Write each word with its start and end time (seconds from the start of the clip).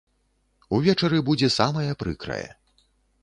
Увечары 0.77 1.19
будзе 1.27 1.49
самае 1.59 1.91
прыкрае. 2.05 2.47